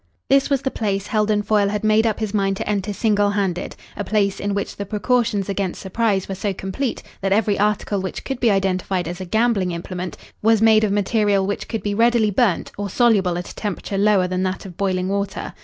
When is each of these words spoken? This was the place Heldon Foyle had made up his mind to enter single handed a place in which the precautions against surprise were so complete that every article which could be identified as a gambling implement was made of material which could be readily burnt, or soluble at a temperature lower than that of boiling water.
This 0.31 0.49
was 0.49 0.63
the 0.63 0.71
place 0.71 1.05
Heldon 1.05 1.43
Foyle 1.43 1.69
had 1.69 1.83
made 1.83 2.07
up 2.07 2.19
his 2.19 2.33
mind 2.33 2.57
to 2.57 2.67
enter 2.67 2.91
single 2.91 3.29
handed 3.29 3.75
a 3.95 4.03
place 4.03 4.39
in 4.39 4.55
which 4.55 4.75
the 4.75 4.83
precautions 4.87 5.47
against 5.47 5.79
surprise 5.79 6.27
were 6.27 6.33
so 6.33 6.55
complete 6.55 7.03
that 7.21 7.31
every 7.31 7.59
article 7.59 8.01
which 8.01 8.23
could 8.23 8.39
be 8.39 8.49
identified 8.49 9.07
as 9.07 9.21
a 9.21 9.25
gambling 9.25 9.69
implement 9.73 10.17
was 10.41 10.59
made 10.59 10.83
of 10.83 10.91
material 10.91 11.45
which 11.45 11.67
could 11.67 11.83
be 11.83 11.93
readily 11.93 12.31
burnt, 12.31 12.71
or 12.79 12.89
soluble 12.89 13.37
at 13.37 13.49
a 13.51 13.55
temperature 13.55 13.99
lower 13.99 14.27
than 14.27 14.41
that 14.41 14.65
of 14.65 14.75
boiling 14.75 15.07
water. 15.07 15.53